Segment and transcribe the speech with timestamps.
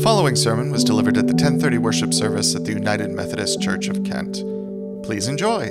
[0.00, 3.86] The following sermon was delivered at the 1030 worship service at the United Methodist Church
[3.86, 4.36] of Kent.
[5.04, 5.66] Please enjoy.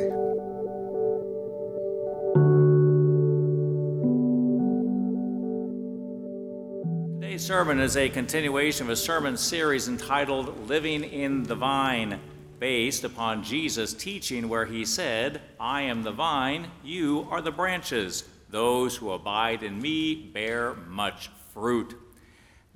[7.19, 12.19] Today's sermon is a continuation of a sermon series entitled Living in the Vine,
[12.59, 18.25] based upon Jesus' teaching where he said, I am the vine, you are the branches.
[18.51, 21.95] Those who abide in me bear much fruit.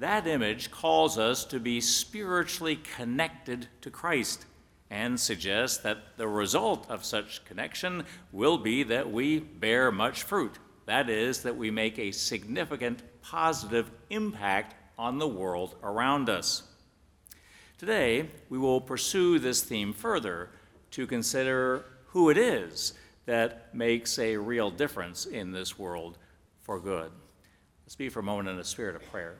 [0.03, 4.45] That image calls us to be spiritually connected to Christ
[4.89, 8.03] and suggests that the result of such connection
[8.33, 10.59] will be that we bear much fruit.
[10.87, 16.63] That is, that we make a significant positive impact on the world around us.
[17.77, 20.49] Today, we will pursue this theme further
[20.91, 22.91] to consider who it is
[23.25, 26.17] that makes a real difference in this world
[26.59, 27.09] for good.
[27.85, 29.37] Let's be for a moment in a spirit of prayer.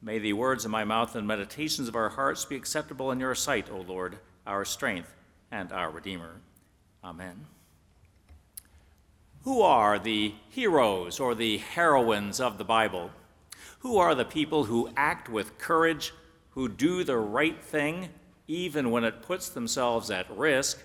[0.00, 3.34] May the words of my mouth and meditations of our hearts be acceptable in your
[3.34, 5.14] sight, O Lord, our strength
[5.50, 6.40] and our Redeemer.
[7.02, 7.46] Amen.
[9.42, 13.10] Who are the heroes or the heroines of the Bible?
[13.80, 16.12] Who are the people who act with courage,
[16.50, 18.10] who do the right thing
[18.46, 20.80] even when it puts themselves at risk,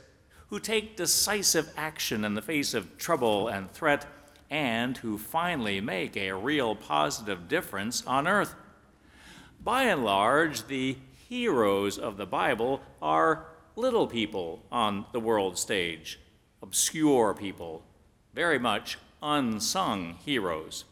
[0.47, 4.05] who take decisive action in the face of trouble and threat,
[4.49, 8.55] and who finally make a real positive difference on earth?
[9.63, 10.97] By and large, the
[11.29, 13.45] heroes of the Bible are
[13.77, 16.19] little people on the world stage,
[16.61, 17.81] obscure people,
[18.33, 20.83] very much unsung heroes.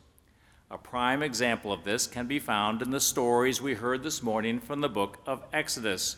[0.69, 4.57] A prime example of this can be found in the stories we heard this morning
[4.57, 6.15] from the book of Exodus,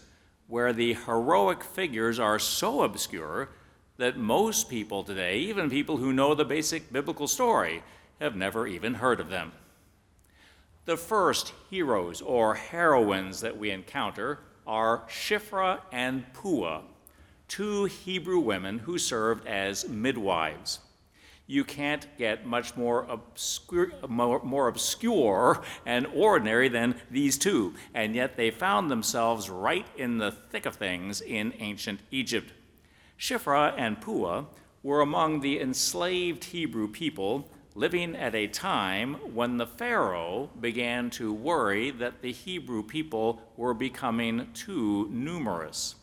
[0.47, 3.49] where the heroic figures are so obscure
[3.97, 7.81] that most people today, even people who know the basic biblical story,
[8.21, 9.53] have never even heard of them.
[10.85, 16.81] The first heroes or heroines that we encounter are Shiphrah and Puah,
[17.47, 20.79] two Hebrew women who served as midwives.
[21.47, 28.13] You can't get much more obscure, more, more obscure and ordinary than these two, and
[28.13, 32.51] yet they found themselves right in the thick of things in ancient Egypt.
[33.17, 34.45] Shiphrah and Puah
[34.83, 41.33] were among the enslaved Hebrew people living at a time when the Pharaoh began to
[41.33, 45.95] worry that the Hebrew people were becoming too numerous.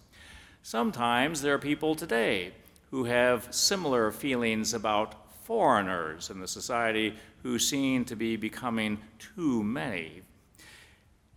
[0.63, 2.53] Sometimes there are people today
[2.91, 5.15] who have similar feelings about
[5.45, 10.23] foreigners in the society who seem to be becoming too many.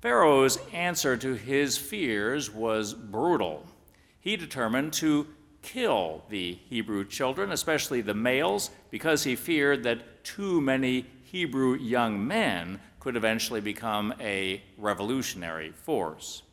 [0.01, 3.65] Pharaoh's answer to his fears was brutal.
[4.19, 5.27] He determined to
[5.63, 12.27] kill the Hebrew children, especially the males, because he feared that too many Hebrew young
[12.27, 16.43] men could eventually become a revolutionary force.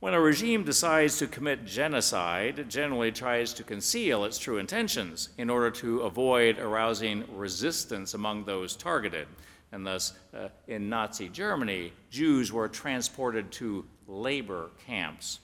[0.00, 5.28] When a regime decides to commit genocide, it generally tries to conceal its true intentions
[5.36, 9.28] in order to avoid arousing resistance among those targeted.
[9.72, 15.40] And thus, uh, in Nazi Germany, Jews were transported to labor camps.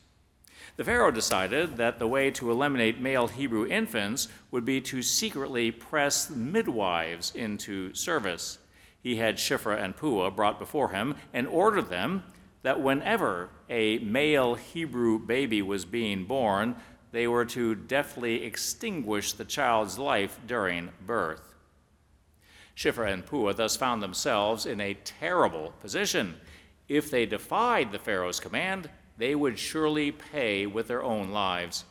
[0.76, 5.70] The Pharaoh decided that the way to eliminate male Hebrew infants would be to secretly
[5.70, 8.58] press midwives into service.
[9.02, 12.24] He had Shiphrah and Puah brought before him and ordered them
[12.62, 16.76] that whenever a male Hebrew baby was being born,
[17.10, 21.54] they were to deftly extinguish the child's life during birth.
[22.74, 26.34] Shiphrah and Puah thus found themselves in a terrible position.
[26.88, 31.84] If they defied the Pharaoh's command, they would surely pay with their own lives.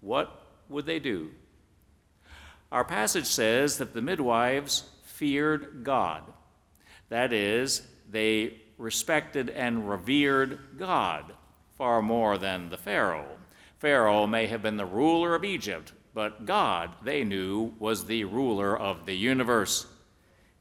[0.00, 1.30] What would they do?
[2.72, 6.22] Our passage says that the midwives feared God.
[7.08, 11.32] That is, they respected and revered God
[11.74, 13.36] far more than the Pharaoh.
[13.78, 18.76] Pharaoh may have been the ruler of Egypt, but God, they knew, was the ruler
[18.76, 19.86] of the universe.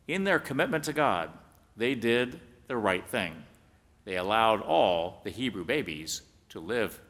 [0.07, 1.31] In their commitment to God,
[1.77, 3.44] they did the right thing
[4.05, 7.01] they allowed all the Hebrew babies to live.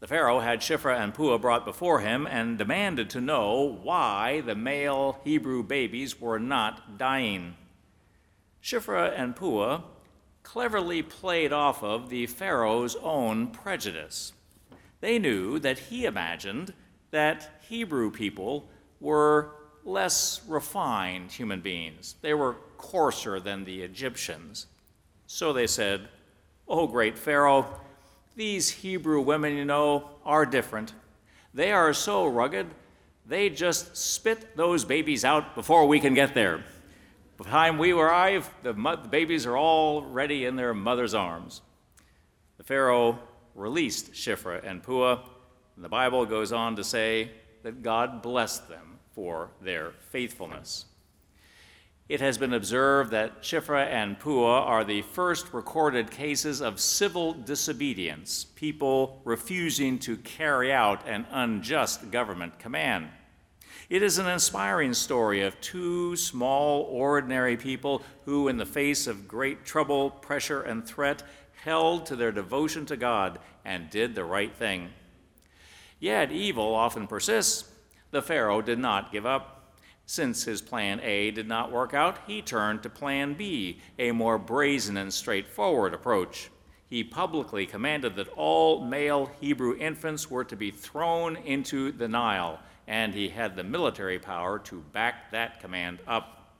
[0.00, 4.56] The Pharaoh had Shiphrah and Puah brought before him and demanded to know why the
[4.56, 7.54] male Hebrew babies were not dying.
[8.60, 9.82] Shiphrah and Puah
[10.42, 14.32] cleverly played off of the Pharaoh's own prejudice.
[15.00, 16.74] They knew that he imagined
[17.12, 18.68] that Hebrew people
[19.00, 19.52] were
[19.84, 22.16] less refined human beings.
[22.22, 24.66] They were coarser than the Egyptians.
[25.32, 26.08] So they said,
[26.68, 27.66] Oh, great Pharaoh,
[28.36, 30.92] these Hebrew women, you know, are different.
[31.54, 32.66] They are so rugged,
[33.24, 36.58] they just spit those babies out before we can get there.
[37.38, 41.62] By the time we arrive, the, the babies are already in their mother's arms.
[42.58, 43.18] The Pharaoh
[43.54, 45.22] released Shiphrah and Puah,
[45.76, 47.30] and the Bible goes on to say
[47.62, 50.84] that God blessed them for their faithfulness.
[52.12, 57.32] It has been observed that Shiphrah and Puah are the first recorded cases of civil
[57.32, 63.08] disobedience, people refusing to carry out an unjust government command.
[63.88, 69.26] It is an inspiring story of two small, ordinary people who, in the face of
[69.26, 71.22] great trouble, pressure, and threat,
[71.64, 74.90] held to their devotion to God and did the right thing.
[75.98, 77.70] Yet evil often persists.
[78.10, 79.51] The Pharaoh did not give up.
[80.12, 84.36] Since his plan A did not work out, he turned to plan B, a more
[84.36, 86.50] brazen and straightforward approach.
[86.86, 92.60] He publicly commanded that all male Hebrew infants were to be thrown into the Nile,
[92.86, 96.52] and he had the military power to back that command up.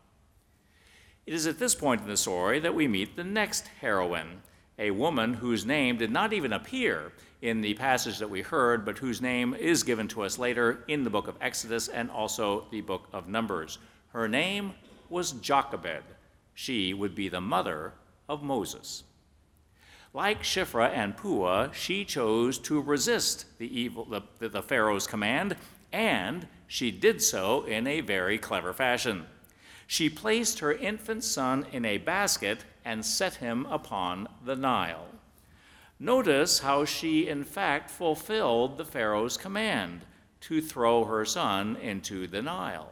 [1.26, 4.40] It is at this point in the story that we meet the next heroine,
[4.78, 7.12] a woman whose name did not even appear
[7.42, 11.02] in the passage that we heard, but whose name is given to us later in
[11.02, 13.78] the book of Exodus and also the book of Numbers.
[14.12, 14.72] Her name
[15.10, 16.04] was Jochebed.
[16.54, 17.94] She would be the mother
[18.28, 19.02] of Moses.
[20.14, 25.56] Like Shiphrah and Puah, she chose to resist the evil the, the Pharaoh's command,
[25.92, 29.26] and she did so in a very clever fashion.
[29.86, 35.06] She placed her infant son in a basket and set him upon the Nile.
[36.02, 40.04] Notice how she, in fact, fulfilled the Pharaoh's command
[40.40, 42.90] to throw her son into the Nile.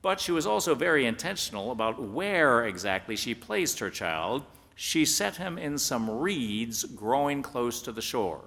[0.00, 4.42] But she was also very intentional about where exactly she placed her child.
[4.74, 8.40] She set him in some reeds growing close to the shore.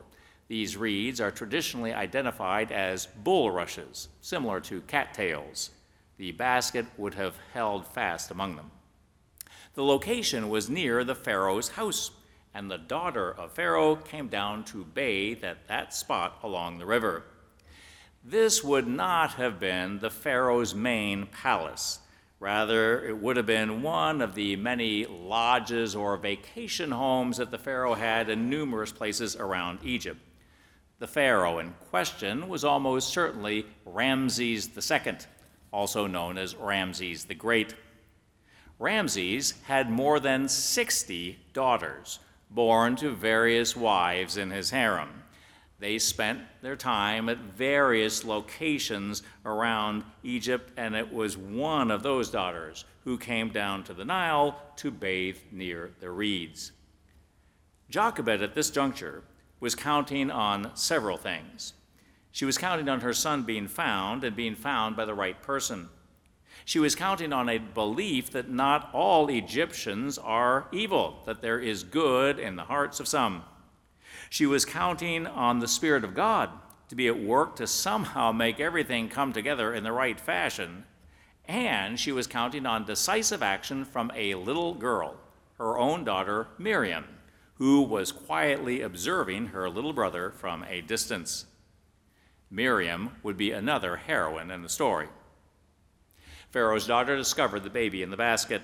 [0.47, 5.69] These reeds are traditionally identified as bulrushes, similar to cattails.
[6.17, 8.71] The basket would have held fast among them.
[9.75, 12.09] The location was near the Pharaoh's house
[12.55, 17.23] and the daughter of Pharaoh came down to bathe at that spot along the river.
[18.23, 21.99] This would not have been the Pharaoh's main palace.
[22.39, 27.57] Rather, it would have been one of the many lodges or vacation homes that the
[27.57, 30.19] Pharaoh had in numerous places around Egypt.
[30.99, 35.17] The Pharaoh in question was almost certainly Ramses II,
[35.73, 37.75] also known as Ramses the Great.
[38.79, 42.19] Ramses had more than 60 daughters,
[42.49, 45.23] born to various wives in his harem.
[45.79, 52.29] They spent their time at various locations around Egypt, and it was one of those
[52.29, 56.71] daughters who came down to the Nile to bathe near the reeds.
[57.89, 59.23] Jochebed at this juncture
[59.59, 61.73] was counting on several things.
[62.31, 65.89] She was counting on her son being found and being found by the right person.
[66.65, 71.83] She was counting on a belief that not all Egyptians are evil, that there is
[71.83, 73.43] good in the hearts of some.
[74.31, 76.49] She was counting on the Spirit of God
[76.89, 80.85] to be at work to somehow make everything come together in the right fashion.
[81.47, 85.17] And she was counting on decisive action from a little girl,
[85.59, 87.05] her own daughter, Miriam,
[87.55, 91.45] who was quietly observing her little brother from a distance.
[92.49, 95.09] Miriam would be another heroine in the story.
[96.55, 98.61] Pharaoh's daughter discovered the baby in the basket.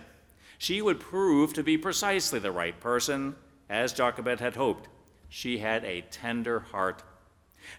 [0.58, 3.36] She would prove to be precisely the right person,
[3.70, 4.88] as Jochebed had hoped.
[5.28, 7.04] She had a tender heart.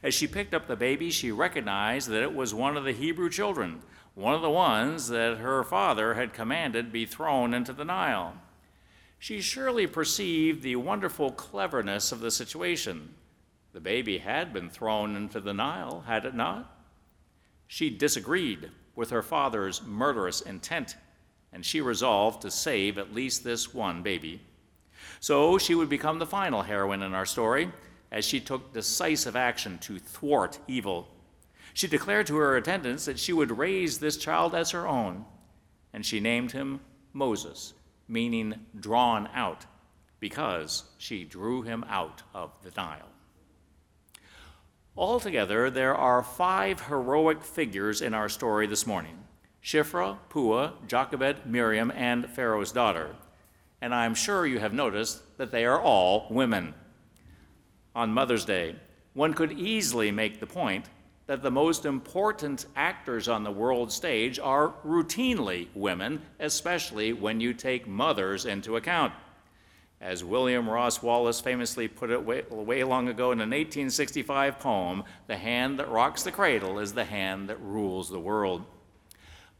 [0.02, 3.31] As she picked up the baby, she recognized that it was one of the Hebrew
[3.31, 3.81] children,
[4.14, 8.35] one of the ones that her father had commanded be thrown into the Nile.
[9.19, 13.14] She surely perceived the wonderful cleverness of the situation.
[13.73, 16.71] The baby had been thrown into the Nile, had it not?
[17.66, 20.96] She disagreed with her father's murderous intent,
[21.52, 24.40] and she resolved to save at least this one baby.
[25.20, 27.70] So she would become the final heroine in our story
[28.11, 31.08] as she took decisive action to thwart evil.
[31.75, 35.25] She declared to her attendants that she would raise this child as her own,
[35.92, 36.80] and she named him
[37.12, 37.72] Moses,
[38.08, 39.64] meaning drawn out,
[40.20, 43.12] because she drew him out of the Nile.
[44.96, 49.18] Altogether, there are five heroic figures in our story this morning
[49.62, 53.16] Shiphrah, Puah, Jochebed, Miriam, and Pharaoh's daughter.
[53.80, 56.75] And I'm sure you have noticed that they are all women.
[57.94, 58.76] On Mother's Day,
[59.14, 60.90] one could easily make the point
[61.26, 67.54] that the most important actors on the world stage are routinely women, especially when you
[67.54, 69.14] take mothers into account.
[70.02, 75.04] As William Ross Wallace famously put it way, way, long ago in an 1865 poem,
[75.28, 78.64] the hand that rocks the cradle is the hand that rules the world.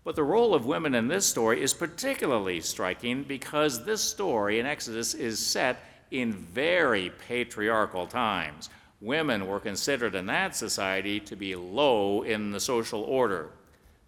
[0.03, 4.67] But the role of women in this story is particularly striking because this story in
[4.67, 5.79] Exodus is set
[6.11, 8.69] in very patriarchal times.
[9.01, 13.51] Women were considered in that society to be low in the social order.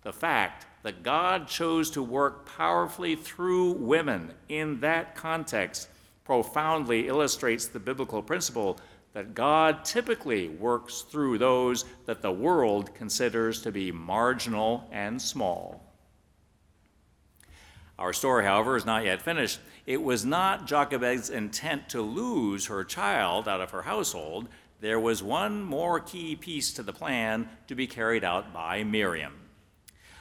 [0.02, 5.88] The fact that God chose to work powerfully through women in that context
[6.24, 8.78] profoundly illustrates the biblical principle
[9.12, 15.80] that God typically works through those that the world considers to be marginal and small.
[17.96, 19.60] Our story, however, is not yet finished.
[19.86, 24.48] It was not Jochebed's intent to lose her child out of her household.
[24.80, 29.43] There was one more key piece to the plan to be carried out by Miriam.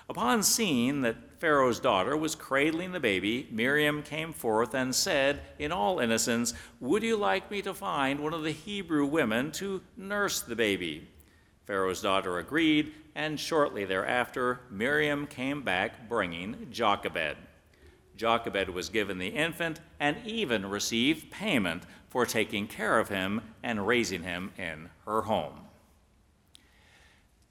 [0.09, 5.71] Upon seeing that Pharaoh's daughter was cradling the baby, Miriam came forth and said, in
[5.71, 10.41] all innocence, Would you like me to find one of the Hebrew women to nurse
[10.41, 11.07] the baby?
[11.65, 17.37] Pharaoh's daughter agreed, and shortly thereafter, Miriam came back bringing Jochebed.
[18.17, 23.87] Jochebed was given the infant and even received payment for taking care of him and
[23.87, 25.62] raising him in her home.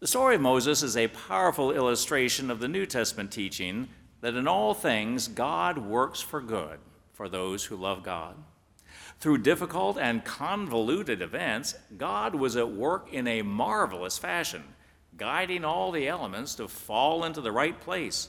[0.02, 3.88] The story of Moses is a powerful illustration of the New Testament teaching
[4.20, 6.80] that in all things God works for good
[7.12, 8.34] for those who love God.
[9.20, 14.64] Through difficult and convoluted events, God was at work in a marvelous fashion,
[15.16, 18.28] guiding all the elements to fall into the right place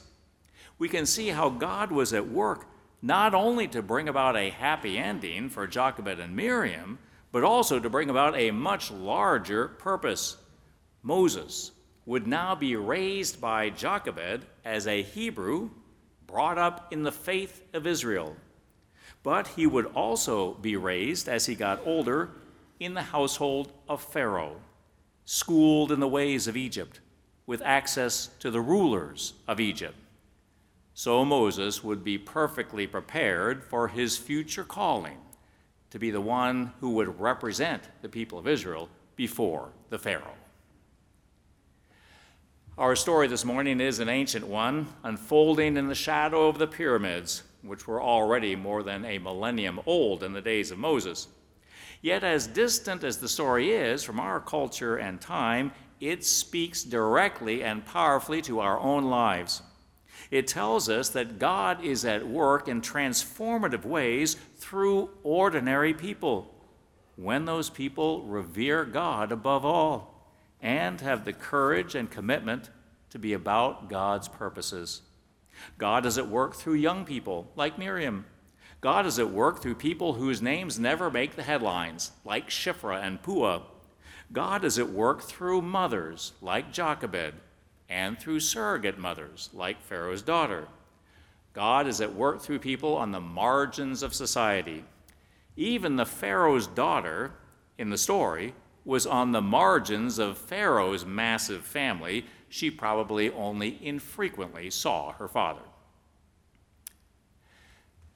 [0.78, 2.66] we can see how God was at work
[3.02, 6.98] not only to bring about a happy ending for Jochebed and Miriam,
[7.32, 10.36] but also to bring about a much larger purpose.
[11.04, 11.70] Moses
[12.04, 15.70] would now be raised by Jochebed as a Hebrew
[16.26, 18.34] brought up in the faith of Israel.
[19.22, 22.30] But he would also be raised as he got older
[22.80, 24.56] in the household of Pharaoh,
[25.24, 26.98] schooled in the ways of Egypt,
[27.46, 29.94] with access to the rulers of Egypt
[30.94, 35.18] so Moses would be perfectly prepared for his future calling
[35.90, 40.36] to be the one who would represent the people of Israel before the Pharaoh.
[42.76, 47.44] Our story this morning is an ancient one, unfolding in the shadow of the pyramids,
[47.62, 51.28] which were already more than a millennium old in the days of Moses.
[52.02, 57.62] Yet, as distant as the story is from our culture and time, it speaks directly
[57.62, 59.62] and powerfully to our own lives.
[60.32, 66.52] It tells us that God is at work in transformative ways through ordinary people
[67.14, 70.13] when those people revere God above all
[70.64, 72.70] and have the courage and commitment
[73.10, 75.02] to be about God's purposes.
[75.76, 78.24] God is at work through young people like Miriam.
[78.80, 83.22] God is at work through people whose names never make the headlines, like Shiphrah and
[83.22, 83.62] Puah.
[84.32, 87.34] God is at work through mothers like Jochebed
[87.90, 90.66] and through surrogate mothers like Pharaoh's daughter.
[91.52, 94.84] God is at work through people on the margins of society.
[95.56, 97.32] Even the Pharaoh's daughter
[97.76, 102.26] in the story was on the margins of Pharaoh's massive family.
[102.48, 105.62] She probably only infrequently saw her father.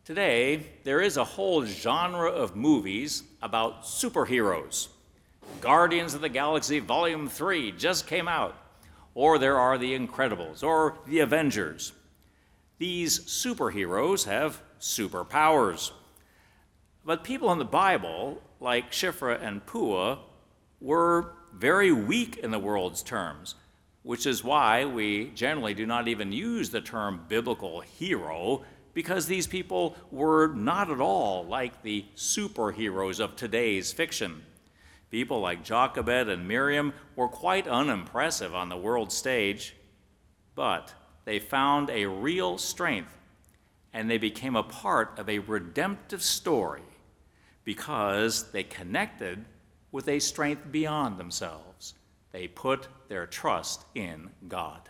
[0.05, 4.89] Today, there is a whole genre of movies about superheroes.
[5.61, 8.55] Guardians of the Galaxy Volume 3 just came out
[9.19, 11.93] or there are the Incredibles, or the Avengers.
[12.79, 15.91] These superheroes have superpowers.
[17.05, 20.19] But people in the Bible, like Shiphrah and Puah,
[20.81, 23.55] were very weak in the world's terms,
[24.03, 28.63] which is why we generally do not even use the term biblical hero,
[28.95, 34.43] because these people were not at all like the superheroes of today's fiction.
[35.11, 39.75] People like Jochebed and Miriam were quite unimpressive on the world stage,
[40.55, 40.93] but
[41.25, 43.17] they found a real strength
[43.93, 46.83] and they became a part of a redemptive story
[47.65, 49.45] because they connected
[49.93, 51.95] with a strength beyond themselves.
[52.33, 54.89] They put their trust in God.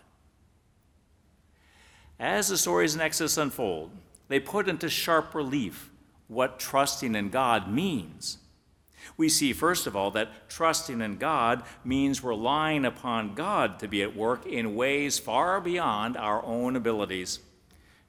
[2.18, 3.90] As the stories in Exodus unfold,
[4.28, 5.90] they put into sharp relief
[6.26, 8.38] what trusting in God means
[9.16, 14.02] we see, first of all, that trusting in God means relying upon God to be
[14.02, 17.40] at work in ways far beyond our own abilities.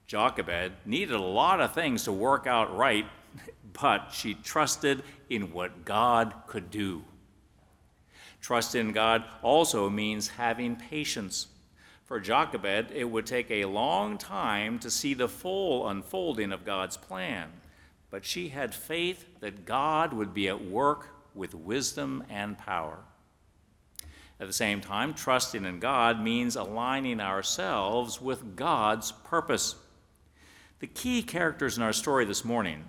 [0.06, 3.06] Jochebed needed a lot of things to work out right,
[3.80, 7.04] but she trusted in what God could do.
[8.40, 11.48] Trust in God also means having patience.
[12.04, 16.96] For Jochebed, it would take a long time to see the full unfolding of God's
[16.96, 17.50] plan
[18.10, 22.98] but she had faith that God would be at work with wisdom and power.
[24.40, 29.76] At the same time, trusting in God means aligning ourselves with God's purpose.
[30.80, 32.84] The key characters in our story this morning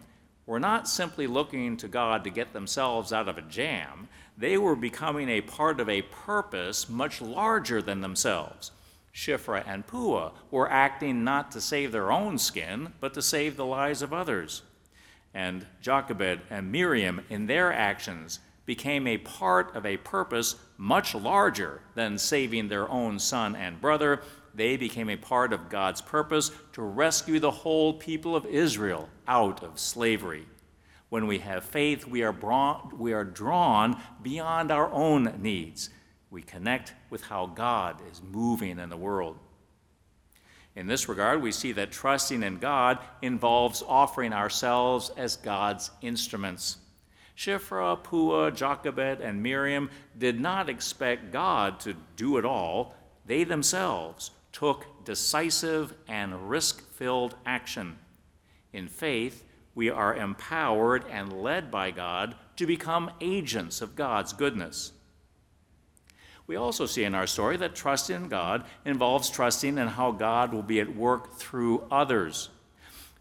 [0.45, 4.75] were not simply looking to God to get themselves out of a jam, they were
[4.75, 8.71] becoming a part of a purpose much larger than themselves.
[9.13, 13.65] Shiphrah and Puah were acting not to save their own skin, but to save the
[13.65, 14.63] lives of others.
[15.33, 21.81] And Jochebed and Miriam, in their actions, became a part of a purpose much larger
[21.95, 24.21] than saving their own son and brother.
[24.53, 29.63] They became a part of God's purpose to rescue the whole people of Israel out
[29.63, 30.45] of slavery.
[31.09, 35.89] When we have faith, we are, brought, we are drawn beyond our own needs
[36.31, 39.37] we connect with how God is moving in the world.
[40.75, 46.77] In this regard, we see that trusting in God involves offering ourselves as God's instruments.
[47.35, 52.95] Shiphrah, Puah, Jochebed, and Miriam did not expect God to do it all.
[53.25, 57.97] They themselves took decisive and risk filled action.
[58.73, 59.43] In faith,
[59.73, 64.91] we are empowered and led by God to become agents of God's goodness.
[66.47, 70.53] We also see in our story that trust in God involves trusting in how God
[70.53, 72.49] will be at work through others.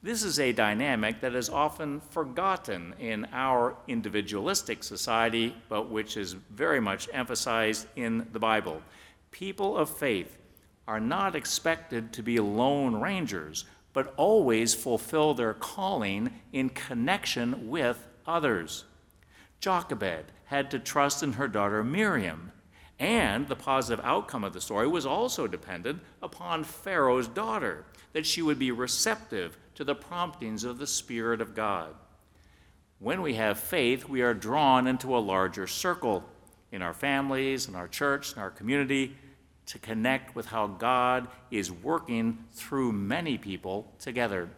[0.03, 6.33] This is a dynamic that is often forgotten in our individualistic society, but which is
[6.33, 8.83] very much emphasized in the Bible.
[9.31, 10.39] People of faith
[10.91, 18.09] are not expected to be lone rangers, but always fulfill their calling in connection with
[18.27, 18.83] others.
[19.61, 22.51] Jochebed had to trust in her daughter Miriam
[22.99, 28.43] and the positive outcome of the story was also dependent upon Pharaoh's daughter, that she
[28.43, 31.95] would be receptive to the promptings of the Spirit of God.
[32.99, 36.25] When we have faith, we are drawn into a larger circle
[36.73, 39.15] in our families, in our church, in our community,
[39.71, 44.49] to connect with how God is working through many people together.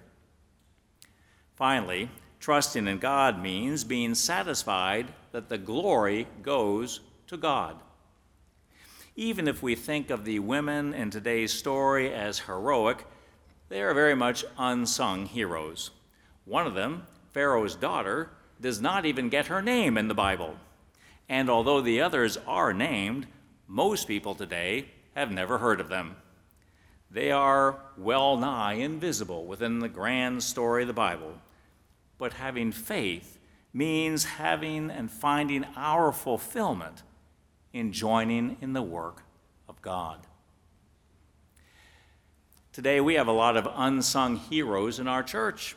[1.55, 7.77] Finally, trusting in God means being satisfied that the glory goes to God
[9.17, 13.05] even if we think of the women in today's story as heroic,
[13.69, 15.91] they are very much unsung heroes.
[16.45, 20.57] One of them, Pharaoh's daughter, does not even get her name in the Bible.
[21.29, 23.27] And although the others are named,
[23.69, 26.17] most people today have never heard of them.
[27.11, 31.35] They are well nigh invisible within the grand story of the Bible.
[32.19, 33.39] But having faith
[33.73, 37.03] means having and finding our fulfillment
[37.73, 39.23] in joining in the work
[39.69, 40.27] of God.
[42.73, 45.77] Today, we have a lot of unsung heroes in our church,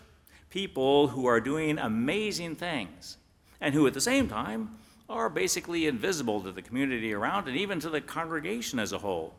[0.50, 3.17] people who are doing amazing things,
[3.60, 4.78] and who at the same time
[5.10, 9.36] are basically invisible to the community around and even to the congregation as a whole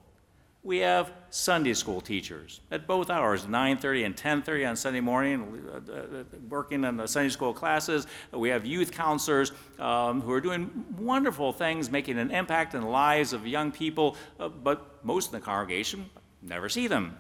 [0.66, 5.92] we have Sunday school teachers at both hours, 9:30 and 10:30 on Sunday morning, uh,
[5.92, 8.08] uh, working in the Sunday school classes.
[8.32, 12.88] We have youth counselors um, who are doing wonderful things, making an impact in the
[12.88, 16.10] lives of young people, uh, but most of the congregation
[16.42, 17.16] never see them.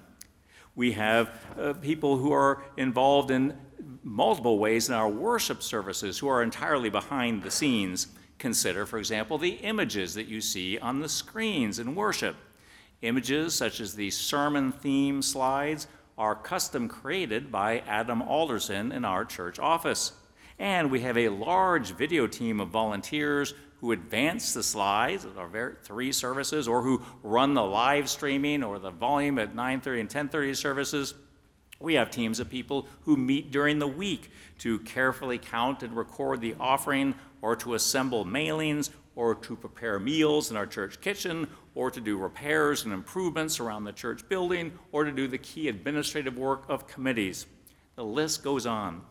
[0.74, 3.56] We have uh, people who are involved in
[4.02, 8.08] multiple ways in our worship services who are entirely behind the scenes.
[8.38, 12.36] Consider, for example, the images that you see on the screens in worship.
[13.02, 15.86] Images such as the sermon theme slides
[16.18, 20.12] are custom created by Adam Alderson in our church office.
[20.58, 25.76] And we have a large video team of volunteers who advance the slides at our
[25.82, 30.54] three services or who run the live streaming or the volume at 9:30 and 10:30
[30.54, 31.14] services.
[31.78, 36.40] We have teams of people who meet during the week to carefully count and record
[36.40, 41.90] the offering or to assemble mailings or to prepare meals in our church kitchen, or
[41.90, 46.36] to do repairs and improvements around the church building, or to do the key administrative
[46.36, 47.46] work of committees.
[47.96, 49.02] The list goes on.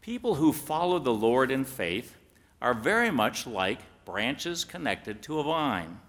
[0.00, 2.16] People who follow the Lord in faith
[2.60, 6.00] are very much like branches connected to a vine.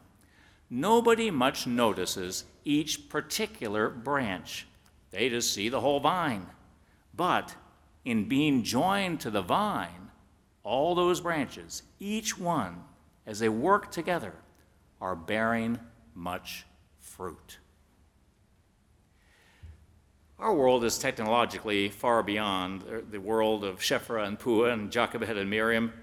[0.69, 4.65] Nobody much notices each particular branch,
[5.11, 6.47] they just see the whole vine.
[7.13, 7.55] But
[8.03, 10.00] in being joined to the vine,
[10.63, 12.83] all those branches, each one
[13.25, 14.33] as they work together,
[14.99, 15.79] are bearing
[16.13, 16.65] much
[16.99, 17.57] fruit.
[20.39, 25.49] Our world is technologically far beyond the world of Shiphrah and Puah and Jochebed and
[25.49, 25.93] Miriam,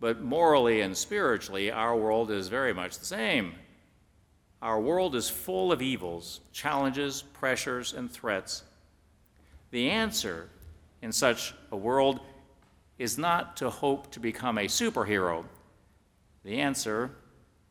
[0.00, 3.54] but morally and spiritually, our world is very much the same.
[4.60, 8.64] Our world is full of evils, challenges, pressures, and threats.
[9.70, 10.48] The answer
[11.00, 12.20] in such a world
[12.98, 15.44] is not to hope to become a superhero
[16.48, 17.10] the answer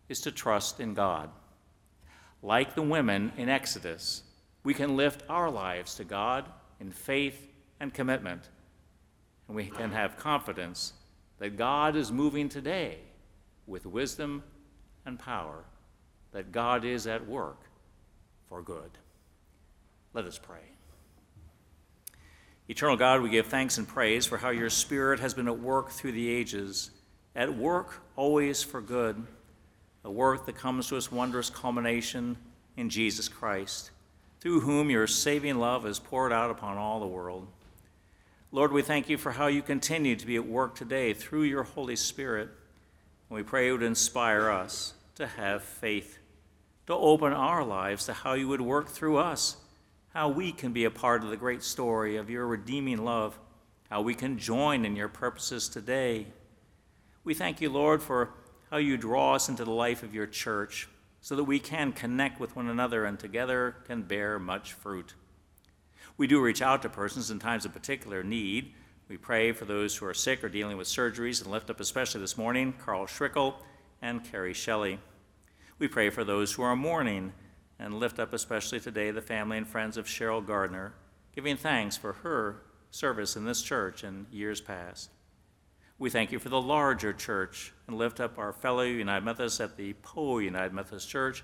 [0.08, 1.30] is to trust in God.
[2.44, 4.22] Like the women in Exodus,
[4.64, 6.46] we can lift our lives to God
[6.80, 7.48] in faith
[7.80, 8.50] and commitment,
[9.48, 10.94] and we can have confidence
[11.40, 13.00] that God is moving today
[13.66, 14.44] with wisdom
[15.08, 15.64] and power,
[16.32, 17.62] that God is at work
[18.48, 18.92] for good.
[20.14, 20.77] Let us pray.
[22.70, 25.90] Eternal God, we give thanks and praise for how your Spirit has been at work
[25.90, 26.92] through the ages,
[27.34, 29.26] at work always for good,
[30.04, 32.36] a work that comes to its wondrous culmination
[32.76, 33.92] in Jesus Christ,
[34.42, 37.48] through whom your saving love is poured out upon all the world.
[38.52, 41.64] Lord, we thank you for how you continue to be at work today through your
[41.64, 42.50] Holy Spirit.
[43.30, 46.20] And we pray you would inspire us to have faith,
[46.88, 49.58] to open our lives to how you would work through us,
[50.18, 53.38] how we can be a part of the great story of your redeeming love,
[53.88, 56.26] how we can join in your purposes today.
[57.24, 58.32] We thank you, Lord, for
[58.72, 60.90] how you draw us into the life of your church
[61.22, 65.14] so that we can connect with one another and together can bear much fruit.
[66.18, 68.74] We do reach out to persons in times of particular need.
[69.08, 72.22] We pray for those who are sick or dealing with surgeries and lift up, especially
[72.22, 73.54] this morning, Carl Schrickel
[74.02, 74.98] and Carrie Shelley.
[75.78, 77.34] We pray for those who are mourning
[77.80, 80.94] and lift up, especially today, the family and friends of Cheryl Gardner,
[81.36, 85.12] giving thanks for her service in this church in years past.
[86.00, 89.78] We thank you for the larger church and lift up our fellow United Methodists at
[89.78, 91.44] the Poe United Methodist Church.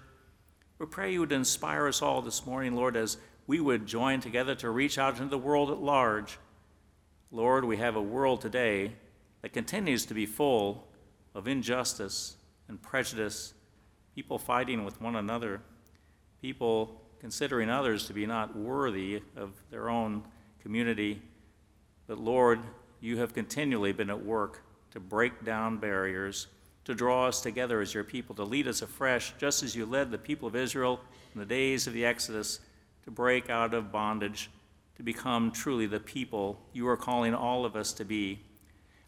[0.78, 3.17] We pray you would inspire us all this morning, Lord, as
[3.48, 6.38] we would join together to reach out into the world at large.
[7.32, 8.93] Lord, we have a world today
[9.41, 10.88] that continues to be full
[11.34, 12.36] of injustice
[12.67, 13.54] and prejudice,
[14.15, 15.62] people fighting with one another,
[16.44, 20.22] people considering others to be not worthy of their own
[20.62, 21.22] community.
[22.06, 22.60] But Lord,
[23.00, 26.48] you have continually been at work to break down barriers,
[26.84, 30.12] to draw us together as your people, to lead us afresh, just as you led
[30.12, 31.00] the people of Israel
[31.34, 32.60] in the days of the Exodus
[33.06, 34.50] to break out of bondage,
[34.98, 38.42] to become truly the people you are calling all of us to be.